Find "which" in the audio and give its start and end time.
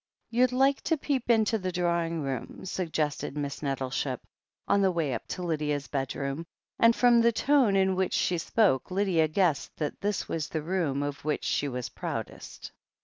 7.95-8.13, 11.23-11.43